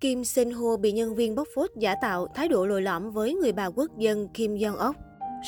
Kim 0.00 0.24
Sen 0.24 0.50
Ho 0.50 0.76
bị 0.76 0.92
nhân 0.92 1.14
viên 1.14 1.34
bóc 1.34 1.48
phốt 1.54 1.70
giả 1.76 1.94
tạo 2.02 2.26
thái 2.34 2.48
độ 2.48 2.66
lồi 2.66 2.82
lõm 2.82 3.10
với 3.10 3.34
người 3.34 3.52
bà 3.52 3.66
quốc 3.66 3.98
dân 3.98 4.28
Kim 4.28 4.54
Jong 4.54 4.76
Ok. 4.76 4.96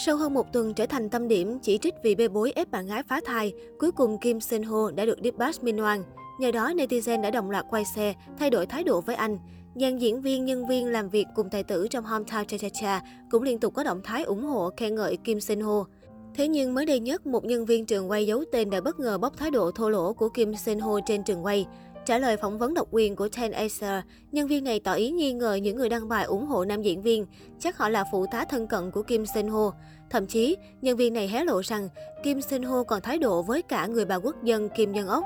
Sau 0.05 0.17
hơn 0.17 0.35
một 0.35 0.53
tuần 0.53 0.75
trở 0.75 0.87
thành 0.87 1.09
tâm 1.09 1.29
điểm 1.29 1.59
chỉ 1.59 1.79
trích 1.79 1.95
vì 2.05 2.15
bê 2.15 2.29
bối 2.29 2.53
ép 2.57 2.71
bạn 2.71 2.87
gái 2.87 3.03
phá 3.03 3.21
thai, 3.25 3.53
cuối 3.79 3.93
cùng 3.93 4.19
Kim 4.19 4.41
Sen 4.41 4.63
Ho 4.63 4.91
đã 4.91 5.05
được 5.05 5.19
dispatch 5.25 5.65
minh 5.65 5.83
oan. 5.83 6.03
Nhờ 6.41 6.51
đó, 6.51 6.73
netizen 6.73 7.23
đã 7.23 7.31
đồng 7.31 7.51
loạt 7.51 7.65
quay 7.71 7.85
xe, 7.85 8.15
thay 8.39 8.51
đổi 8.51 8.67
thái 8.67 8.85
độ 8.85 9.01
với 9.01 9.17
anh. 9.17 9.39
Dàn 9.75 9.99
diễn 9.99 10.23
viên, 10.23 10.45
nhân 10.45 10.67
viên 10.67 10.87
làm 10.87 11.09
việc 11.09 11.27
cùng 11.35 11.51
tài 11.51 11.63
tử 11.63 11.89
trong 11.89 12.05
Hometown 12.05 12.45
Cha 12.45 12.59
Cha 12.59 12.69
Cha 12.81 13.03
cũng 13.31 13.43
liên 13.43 13.59
tục 13.59 13.75
có 13.75 13.85
động 13.85 14.01
thái 14.05 14.23
ủng 14.23 14.45
hộ 14.45 14.71
khen 14.77 14.95
ngợi 14.95 15.17
Kim 15.17 15.41
Sen 15.41 15.61
Ho. 15.61 15.87
Thế 16.35 16.49
nhưng 16.49 16.75
mới 16.75 16.87
đây 16.87 17.01
nhất, 17.01 17.27
một 17.27 17.45
nhân 17.45 17.65
viên 17.65 17.87
trường 17.87 18.11
quay 18.11 18.27
giấu 18.27 18.45
tên 18.53 18.71
đã 18.71 18.81
bất 18.81 19.01
ngờ 19.01 19.19
bóc 19.19 19.37
thái 19.37 19.51
độ 19.51 19.71
thô 19.71 19.89
lỗ 19.89 20.13
của 20.13 20.29
Kim 20.29 20.55
Sen 20.55 20.79
Ho 20.79 21.01
trên 21.07 21.25
trường 21.25 21.45
quay. 21.45 21.67
Trả 22.07 22.19
lời 22.19 22.37
phỏng 22.37 22.59
vấn 22.59 22.75
độc 22.75 22.89
quyền 22.91 23.17
của 23.17 23.29
Ten 23.29 23.53
Acer, 23.53 24.05
nhân 24.33 24.49
viên 24.49 24.65
này 24.65 24.81
tỏ 24.81 24.93
ý 24.93 25.11
nghi 25.11 25.33
ngờ 25.33 25.55
những 25.55 25.77
người 25.77 25.89
đăng 25.89 26.09
bài 26.09 26.25
ủng 26.25 26.47
hộ 26.47 26.65
nam 26.65 26.83
diễn 26.83 27.03
viên, 27.03 27.27
chắc 27.59 27.79
họ 27.79 27.89
là 27.89 28.05
phụ 28.13 28.27
tá 28.33 28.45
thân 28.45 28.67
cận 28.67 28.91
của 28.91 29.03
Kim 29.03 29.27
Sen 29.27 29.49
Ho. 29.49 29.73
Thậm 30.11 30.27
chí, 30.27 30.57
nhân 30.83 30.97
viên 30.97 31.15
này 31.15 31.29
hé 31.29 31.45
lộ 31.45 31.61
rằng 31.61 31.89
Kim 32.23 32.41
Sen 32.41 32.63
Ho 32.63 32.83
còn 32.83 33.01
thái 33.01 33.19
độ 33.19 33.43
với 33.43 33.63
cả 33.63 33.87
người 33.87 34.05
bà 34.05 34.17
quốc 34.17 34.45
dân 34.45 34.69
Kim 34.69 34.93
Nhân 34.93 35.09
Ok. 35.09 35.25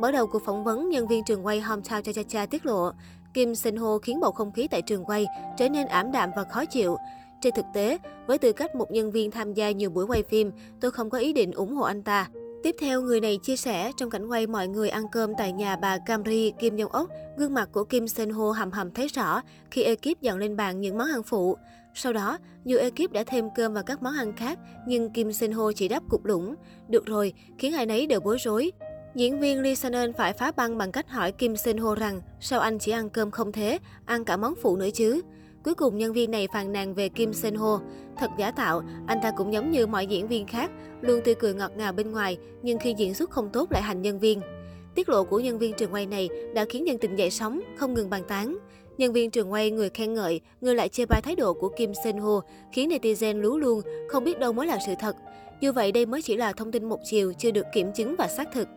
Mở 0.00 0.12
đầu 0.12 0.26
cuộc 0.26 0.42
phỏng 0.46 0.64
vấn, 0.64 0.88
nhân 0.88 1.06
viên 1.08 1.24
trường 1.24 1.46
quay 1.46 1.60
Hometown 1.60 2.02
Cha 2.02 2.12
Cha 2.12 2.22
Cha 2.28 2.46
tiết 2.46 2.66
lộ, 2.66 2.90
Kim 3.34 3.54
Sen 3.54 3.76
Ho 3.76 3.98
khiến 3.98 4.20
bầu 4.20 4.32
không 4.32 4.52
khí 4.52 4.68
tại 4.68 4.82
trường 4.82 5.04
quay 5.04 5.26
trở 5.58 5.68
nên 5.68 5.86
ảm 5.86 6.12
đạm 6.12 6.30
và 6.36 6.44
khó 6.44 6.64
chịu. 6.64 6.96
Trên 7.40 7.54
thực 7.56 7.66
tế, 7.74 7.98
với 8.26 8.38
tư 8.38 8.52
cách 8.52 8.74
một 8.74 8.90
nhân 8.90 9.10
viên 9.10 9.30
tham 9.30 9.54
gia 9.54 9.70
nhiều 9.70 9.90
buổi 9.90 10.06
quay 10.06 10.22
phim, 10.22 10.52
tôi 10.80 10.90
không 10.90 11.10
có 11.10 11.18
ý 11.18 11.32
định 11.32 11.52
ủng 11.52 11.74
hộ 11.74 11.84
anh 11.84 12.02
ta. 12.02 12.28
Tiếp 12.62 12.76
theo, 12.78 13.02
người 13.02 13.20
này 13.20 13.38
chia 13.42 13.56
sẻ 13.56 13.92
trong 13.96 14.10
cảnh 14.10 14.26
quay 14.26 14.46
mọi 14.46 14.68
người 14.68 14.88
ăn 14.88 15.04
cơm 15.12 15.32
tại 15.38 15.52
nhà 15.52 15.76
bà 15.76 15.98
Camry 15.98 16.52
Kim 16.58 16.76
Jong 16.76 16.88
Ốc, 16.88 17.08
gương 17.36 17.54
mặt 17.54 17.68
của 17.72 17.84
Kim 17.84 18.08
Sen 18.08 18.30
Ho 18.30 18.50
hầm 18.50 18.70
hầm 18.70 18.90
thấy 18.90 19.08
rõ 19.08 19.40
khi 19.70 19.82
ekip 19.82 20.20
dọn 20.20 20.38
lên 20.38 20.56
bàn 20.56 20.80
những 20.80 20.98
món 20.98 21.08
ăn 21.08 21.22
phụ. 21.22 21.56
Sau 21.94 22.12
đó, 22.12 22.38
dù 22.64 22.78
ekip 22.78 23.12
đã 23.12 23.24
thêm 23.26 23.48
cơm 23.54 23.74
và 23.74 23.82
các 23.82 24.02
món 24.02 24.14
ăn 24.14 24.32
khác, 24.32 24.58
nhưng 24.86 25.10
Kim 25.10 25.32
Sen 25.32 25.52
Ho 25.52 25.72
chỉ 25.72 25.88
đáp 25.88 26.02
cục 26.08 26.24
lũng. 26.24 26.54
Được 26.88 27.06
rồi, 27.06 27.32
khiến 27.58 27.74
ai 27.74 27.86
nấy 27.86 28.06
đều 28.06 28.20
bối 28.20 28.36
rối. 28.40 28.72
Diễn 29.14 29.40
viên 29.40 29.62
Lee 29.62 29.74
Sun 29.74 30.12
phải 30.16 30.32
phá 30.32 30.52
băng 30.56 30.78
bằng 30.78 30.92
cách 30.92 31.10
hỏi 31.10 31.32
Kim 31.32 31.56
Sen 31.56 31.76
Ho 31.78 31.94
rằng 31.94 32.20
sao 32.40 32.60
anh 32.60 32.78
chỉ 32.78 32.92
ăn 32.92 33.10
cơm 33.10 33.30
không 33.30 33.52
thế, 33.52 33.78
ăn 34.04 34.24
cả 34.24 34.36
món 34.36 34.54
phụ 34.62 34.76
nữa 34.76 34.90
chứ. 34.94 35.20
Cuối 35.66 35.74
cùng 35.74 35.98
nhân 35.98 36.12
viên 36.12 36.30
này 36.30 36.48
phàn 36.52 36.72
nàn 36.72 36.94
về 36.94 37.08
Kim 37.08 37.32
Sen 37.32 37.54
Ho. 37.54 37.80
Thật 38.16 38.30
giả 38.38 38.50
tạo, 38.50 38.82
anh 39.06 39.18
ta 39.22 39.30
cũng 39.30 39.52
giống 39.52 39.70
như 39.70 39.86
mọi 39.86 40.06
diễn 40.06 40.28
viên 40.28 40.46
khác, 40.46 40.70
luôn 41.00 41.20
tươi 41.24 41.34
cười 41.34 41.54
ngọt 41.54 41.72
ngào 41.76 41.92
bên 41.92 42.12
ngoài, 42.12 42.38
nhưng 42.62 42.78
khi 42.78 42.94
diễn 42.98 43.14
xuất 43.14 43.30
không 43.30 43.50
tốt 43.52 43.72
lại 43.72 43.82
hành 43.82 44.02
nhân 44.02 44.18
viên. 44.18 44.40
Tiết 44.94 45.08
lộ 45.08 45.24
của 45.24 45.40
nhân 45.40 45.58
viên 45.58 45.72
trường 45.74 45.92
quay 45.92 46.06
này 46.06 46.28
đã 46.54 46.64
khiến 46.68 46.84
nhân 46.84 46.98
tình 46.98 47.16
dậy 47.16 47.30
sóng, 47.30 47.60
không 47.76 47.94
ngừng 47.94 48.10
bàn 48.10 48.22
tán. 48.28 48.58
Nhân 48.98 49.12
viên 49.12 49.30
trường 49.30 49.52
quay 49.52 49.70
người 49.70 49.90
khen 49.90 50.14
ngợi, 50.14 50.40
người 50.60 50.74
lại 50.74 50.88
chê 50.88 51.06
bai 51.06 51.20
thái 51.22 51.36
độ 51.36 51.54
của 51.54 51.68
Kim 51.76 51.92
Sen 52.04 52.18
Ho, 52.18 52.40
khiến 52.72 52.88
netizen 52.88 53.40
lú 53.40 53.58
luôn, 53.58 53.80
không 54.08 54.24
biết 54.24 54.38
đâu 54.38 54.52
mới 54.52 54.66
là 54.66 54.78
sự 54.86 54.92
thật. 55.00 55.16
Dù 55.60 55.72
vậy 55.72 55.92
đây 55.92 56.06
mới 56.06 56.22
chỉ 56.22 56.36
là 56.36 56.52
thông 56.52 56.72
tin 56.72 56.84
một 56.84 56.98
chiều, 57.04 57.32
chưa 57.38 57.50
được 57.50 57.66
kiểm 57.74 57.92
chứng 57.92 58.14
và 58.18 58.28
xác 58.28 58.52
thực. 58.52 58.68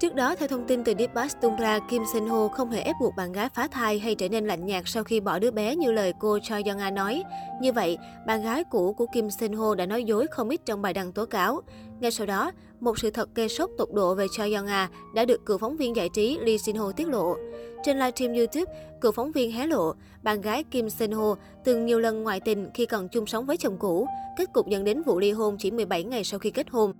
Trước 0.00 0.14
đó, 0.14 0.34
theo 0.36 0.48
thông 0.48 0.66
tin 0.66 0.84
từ 0.84 0.94
Deepbus 0.98 1.36
tung 1.40 1.56
ra, 1.56 1.78
Kim 1.78 2.02
Sen 2.12 2.26
Ho 2.26 2.48
không 2.48 2.70
hề 2.70 2.80
ép 2.80 2.96
buộc 3.00 3.16
bạn 3.16 3.32
gái 3.32 3.48
phá 3.54 3.68
thai 3.68 3.98
hay 3.98 4.14
trở 4.14 4.28
nên 4.28 4.46
lạnh 4.46 4.66
nhạt 4.66 4.82
sau 4.86 5.04
khi 5.04 5.20
bỏ 5.20 5.38
đứa 5.38 5.50
bé 5.50 5.76
như 5.76 5.92
lời 5.92 6.12
cô 6.20 6.38
Choi 6.42 6.62
Young 6.62 6.78
A 6.78 6.90
nói. 6.90 7.22
Như 7.60 7.72
vậy, 7.72 7.98
bạn 8.26 8.42
gái 8.42 8.64
cũ 8.70 8.92
của 8.92 9.06
Kim 9.12 9.30
Sen 9.30 9.52
Ho 9.52 9.74
đã 9.74 9.86
nói 9.86 10.04
dối 10.04 10.26
không 10.30 10.48
ít 10.48 10.60
trong 10.66 10.82
bài 10.82 10.92
đăng 10.92 11.12
tố 11.12 11.26
cáo. 11.26 11.60
Ngay 12.00 12.10
sau 12.10 12.26
đó, 12.26 12.52
một 12.80 12.98
sự 12.98 13.10
thật 13.10 13.34
gây 13.34 13.48
sốc 13.48 13.70
tột 13.78 13.88
độ 13.92 14.14
về 14.14 14.26
Choi 14.36 14.52
Young 14.52 14.66
A 14.66 14.88
đã 15.14 15.24
được 15.24 15.46
cựu 15.46 15.58
phóng 15.58 15.76
viên 15.76 15.96
giải 15.96 16.08
trí 16.08 16.38
Lee 16.40 16.56
Sin 16.56 16.76
Ho 16.76 16.92
tiết 16.92 17.08
lộ. 17.08 17.36
Trên 17.84 17.98
livestream 17.98 18.32
YouTube, 18.32 18.72
cựu 19.00 19.12
phóng 19.12 19.32
viên 19.32 19.52
hé 19.52 19.66
lộ, 19.66 19.92
bạn 20.22 20.40
gái 20.40 20.64
Kim 20.64 20.90
Sen 20.90 21.12
Ho 21.12 21.34
từng 21.64 21.86
nhiều 21.86 21.98
lần 21.98 22.22
ngoại 22.22 22.40
tình 22.40 22.70
khi 22.74 22.86
còn 22.86 23.08
chung 23.08 23.26
sống 23.26 23.46
với 23.46 23.56
chồng 23.56 23.76
cũ, 23.78 24.06
kết 24.36 24.52
cục 24.52 24.68
dẫn 24.68 24.84
đến 24.84 25.02
vụ 25.02 25.18
ly 25.18 25.30
hôn 25.30 25.56
chỉ 25.58 25.70
17 25.70 26.04
ngày 26.04 26.24
sau 26.24 26.38
khi 26.38 26.50
kết 26.50 26.70
hôn. 26.70 26.92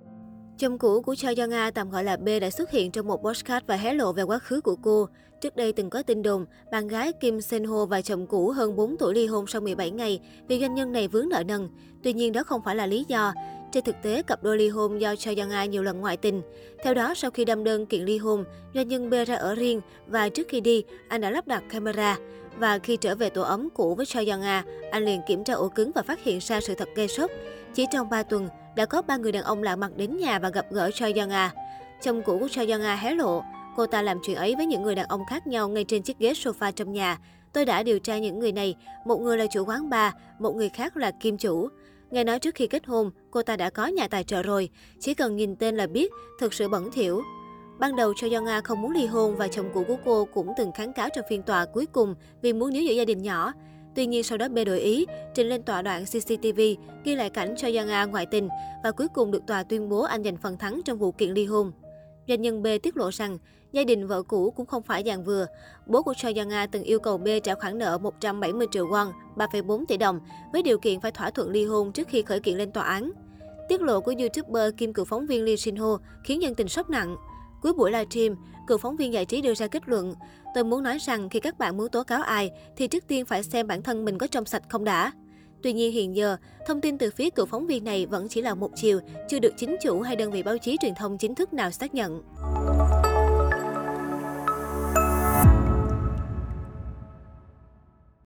Chồng 0.61 0.79
cũ 0.79 1.01
của 1.01 1.15
Choi 1.15 1.35
Yang 1.35 1.51
A 1.51 1.71
tạm 1.71 1.91
gọi 1.91 2.05
là 2.05 2.17
B 2.17 2.29
đã 2.41 2.51
xuất 2.51 2.71
hiện 2.71 2.91
trong 2.91 3.07
một 3.07 3.23
podcast 3.23 3.65
và 3.67 3.77
hé 3.77 3.95
lộ 3.95 4.13
về 4.13 4.23
quá 4.23 4.39
khứ 4.39 4.61
của 4.61 4.77
cô. 4.83 5.09
Trước 5.41 5.57
đây 5.57 5.73
từng 5.73 5.91
có 5.91 6.03
tin 6.03 6.23
đồn, 6.23 6.47
bạn 6.73 6.89
gái 6.89 7.13
Kim 7.13 7.41
Sen 7.41 7.65
Ho 7.65 7.87
và 7.87 8.03
chồng 8.03 8.27
cũ 8.27 8.51
hơn 8.51 8.77
4 8.77 8.97
tuổi 8.97 9.15
ly 9.15 9.27
hôn 9.27 9.47
sau 9.47 9.61
17 9.61 9.91
ngày 9.91 10.21
vì 10.48 10.61
doanh 10.61 10.75
nhân 10.75 10.93
này 10.93 11.09
vướng 11.09 11.29
nợ 11.29 11.43
nần. 11.43 11.69
Tuy 12.03 12.13
nhiên 12.13 12.33
đó 12.33 12.43
không 12.43 12.63
phải 12.65 12.77
là 12.77 12.87
lý 12.87 13.05
do. 13.09 13.33
Trên 13.73 13.85
thực 13.85 13.95
tế, 14.03 14.23
cặp 14.23 14.43
đôi 14.43 14.59
ly 14.59 14.69
hôn 14.69 15.01
do 15.01 15.17
Choi 15.17 15.37
Yang 15.37 15.51
A 15.51 15.65
nhiều 15.65 15.83
lần 15.83 16.01
ngoại 16.01 16.17
tình. 16.17 16.43
Theo 16.85 16.95
đó, 16.95 17.15
sau 17.15 17.31
khi 17.31 17.45
đâm 17.45 17.65
đơn 17.65 17.87
kiện 17.87 18.03
ly 18.03 18.19
hôn, 18.19 18.45
doanh 18.75 18.89
nhân 18.89 19.11
B 19.11 19.15
ra 19.27 19.35
ở 19.37 19.55
riêng 19.55 19.81
và 20.07 20.29
trước 20.29 20.48
khi 20.48 20.61
đi, 20.61 20.85
anh 21.09 21.21
đã 21.21 21.31
lắp 21.31 21.47
đặt 21.47 21.63
camera. 21.71 22.19
Và 22.59 22.79
khi 22.79 22.97
trở 22.97 23.15
về 23.15 23.31
tổ 23.31 23.42
ấm 23.42 23.69
cũ 23.75 23.95
với 23.95 24.07
Choi 24.07 24.27
Yang 24.27 24.42
A, 24.42 24.65
anh 24.91 25.05
liền 25.05 25.21
kiểm 25.29 25.45
tra 25.45 25.55
ổ 25.55 25.69
cứng 25.69 25.91
và 25.95 26.03
phát 26.03 26.25
hiện 26.25 26.39
ra 26.39 26.61
sự 26.61 26.75
thật 26.75 26.89
gây 26.95 27.09
sốc. 27.09 27.31
Chỉ 27.75 27.87
trong 27.92 28.11
3 28.11 28.23
tuần, 28.23 28.48
đã 28.77 28.86
có 28.86 29.03
ba 29.03 29.17
người 29.17 29.33
đàn 29.33 29.42
ông 29.42 29.63
lạ 29.63 29.77
mặt 29.77 29.91
đến 29.97 30.17
nhà 30.17 30.39
và 30.39 30.48
gặp 30.48 30.67
gỡ 30.70 30.91
Choi 30.91 31.13
Young 31.13 31.31
A. 31.31 31.51
Chồng 32.03 32.23
cũ 32.23 32.39
của 32.39 32.48
Choi 32.48 32.70
Young 32.70 32.83
A 32.83 32.97
hé 32.97 33.14
lộ, 33.14 33.42
cô 33.77 33.86
ta 33.86 34.03
làm 34.03 34.19
chuyện 34.23 34.36
ấy 34.36 34.55
với 34.57 34.67
những 34.67 34.83
người 34.83 34.95
đàn 34.95 35.07
ông 35.07 35.25
khác 35.25 35.47
nhau 35.47 35.69
ngay 35.69 35.85
trên 35.85 36.03
chiếc 36.03 36.19
ghế 36.19 36.33
sofa 36.33 36.73
trong 36.73 36.92
nhà. 36.92 37.19
Tôi 37.53 37.64
đã 37.64 37.83
điều 37.83 37.98
tra 37.98 38.19
những 38.19 38.39
người 38.39 38.53
này, 38.53 38.75
một 39.05 39.20
người 39.20 39.39
là 39.39 39.47
chủ 39.53 39.64
quán 39.64 39.91
bar, 39.91 40.13
một 40.39 40.57
người 40.57 40.69
khác 40.69 40.97
là 40.97 41.11
kim 41.11 41.36
chủ. 41.36 41.69
Nghe 42.11 42.25
nói 42.25 42.39
trước 42.39 42.55
khi 42.55 42.67
kết 42.67 42.86
hôn, 42.86 43.11
cô 43.30 43.42
ta 43.42 43.57
đã 43.57 43.70
có 43.70 43.86
nhà 43.86 44.09
tài 44.09 44.25
trợ 44.25 44.42
rồi, 44.42 44.69
chỉ 45.01 45.14
cần 45.14 45.36
nhìn 45.36 45.57
tên 45.57 45.77
là 45.77 45.86
biết, 45.86 46.13
thực 46.41 46.55
sự 46.55 46.69
bẩn 46.69 46.91
thỉu. 46.92 47.23
Ban 47.79 47.97
đầu 47.97 48.13
Cho 48.17 48.29
Young 48.29 48.47
A 48.47 48.61
không 48.61 48.83
muốn 48.83 48.91
ly 48.91 49.07
hôn 49.07 49.36
và 49.36 49.48
chồng 49.48 49.70
cũ 49.75 49.85
của 49.89 49.97
cô 50.05 50.29
cũng 50.35 50.53
từng 50.59 50.73
kháng 50.73 50.92
cáo 50.92 51.09
trong 51.14 51.25
phiên 51.30 51.42
tòa 51.42 51.64
cuối 51.64 51.86
cùng 51.86 52.14
vì 52.42 52.53
muốn 52.53 52.73
níu 52.73 52.83
giữ 52.83 52.92
gia 52.92 53.05
đình 53.05 53.23
nhỏ. 53.23 53.53
Tuy 53.95 54.06
nhiên 54.06 54.23
sau 54.23 54.39
đó 54.39 54.48
B 54.48 54.58
đổi 54.67 54.80
ý, 54.80 55.06
trình 55.34 55.48
lên 55.48 55.62
tòa 55.62 55.83
đoạn 55.83 56.05
CCTV, 56.05 56.61
ghi 57.05 57.14
lại 57.14 57.30
cảnh 57.30 57.55
cho 57.56 57.68
Yang 57.74 57.89
A 57.89 58.05
ngoại 58.05 58.27
tình 58.27 58.48
và 58.84 58.90
cuối 58.90 59.08
cùng 59.14 59.30
được 59.30 59.46
tòa 59.46 59.62
tuyên 59.62 59.89
bố 59.89 60.02
anh 60.02 60.24
giành 60.24 60.36
phần 60.36 60.56
thắng 60.56 60.80
trong 60.84 60.98
vụ 60.98 61.12
kiện 61.12 61.30
ly 61.30 61.46
hôn. 61.46 61.73
Doanh 62.29 62.42
nhân 62.42 62.62
B 62.62 62.67
tiết 62.83 62.96
lộ 62.96 63.08
rằng, 63.12 63.39
gia 63.73 63.84
đình 63.84 64.06
vợ 64.06 64.23
cũ 64.23 64.50
cũng 64.50 64.67
không 64.67 64.83
phải 64.83 65.02
dạng 65.06 65.24
vừa. 65.24 65.46
Bố 65.86 66.02
của 66.02 66.14
Choi 66.14 66.34
Yang 66.34 66.50
A 66.50 66.67
từng 66.67 66.83
yêu 66.83 67.00
cầu 67.00 67.18
B 67.18 67.29
trả 67.45 67.55
khoản 67.55 67.79
nợ 67.79 67.98
170 67.98 68.67
triệu 68.70 68.86
won, 68.86 69.12
3,4 69.36 69.84
tỷ 69.89 69.96
đồng, 69.96 70.20
với 70.52 70.62
điều 70.62 70.79
kiện 70.79 71.00
phải 71.00 71.12
thỏa 71.12 71.30
thuận 71.30 71.50
ly 71.50 71.64
hôn 71.64 71.92
trước 71.92 72.08
khi 72.08 72.23
khởi 72.23 72.40
kiện 72.40 72.56
lên 72.56 72.73
tòa 72.73 72.84
án. 72.84 73.11
Tiết 73.68 73.83
lộ 73.83 74.00
của 74.00 74.14
YouTuber 74.18 74.74
kim 74.77 74.92
cựu 74.92 75.05
phóng 75.05 75.27
viên 75.27 75.45
Lee 75.45 75.56
Shin 75.56 75.77
Ho 75.77 75.98
khiến 76.24 76.42
dân 76.42 76.55
tình 76.55 76.68
sốc 76.68 76.90
nặng. 76.90 77.17
Cuối 77.62 77.73
buổi 77.73 77.90
livestream, 77.90 78.36
cựu 78.70 78.79
phóng 78.79 78.97
viên 78.97 79.13
giải 79.13 79.25
trí 79.25 79.41
đưa 79.41 79.55
ra 79.55 79.67
kết 79.67 79.89
luận, 79.89 80.14
tôi 80.55 80.64
muốn 80.64 80.83
nói 80.83 80.98
rằng 80.98 81.29
khi 81.29 81.41
các 81.41 81.58
bạn 81.58 81.77
muốn 81.77 81.89
tố 81.89 82.03
cáo 82.03 82.23
ai 82.23 82.51
thì 82.77 82.86
trước 82.86 83.07
tiên 83.07 83.25
phải 83.25 83.42
xem 83.42 83.67
bản 83.67 83.83
thân 83.83 84.05
mình 84.05 84.19
có 84.19 84.27
trong 84.27 84.45
sạch 84.45 84.63
không 84.69 84.85
đã. 84.85 85.13
Tuy 85.63 85.73
nhiên 85.73 85.92
hiện 85.92 86.17
giờ, 86.17 86.36
thông 86.67 86.80
tin 86.80 86.98
từ 86.98 87.11
phía 87.11 87.30
cựu 87.30 87.47
phóng 87.47 87.67
viên 87.67 87.85
này 87.85 88.07
vẫn 88.07 88.29
chỉ 88.29 88.42
là 88.42 88.55
một 88.55 88.70
chiều, 88.75 89.01
chưa 89.29 89.39
được 89.39 89.55
chính 89.57 89.77
chủ 89.83 90.01
hay 90.01 90.17
đơn 90.17 90.30
vị 90.30 90.42
báo 90.42 90.59
chí 90.59 90.77
truyền 90.80 90.95
thông 90.95 91.19
chính 91.19 91.35
thức 91.35 91.53
nào 91.53 91.70
xác 91.70 91.95
nhận. 91.95 92.23